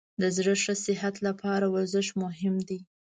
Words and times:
د 0.21 0.23
زړه 0.35 0.53
ښه 0.63 0.73
صحت 0.85 1.15
لپاره 1.27 1.65
ورزش 1.75 2.07
مهم 2.23 2.55
دی. 2.69 2.79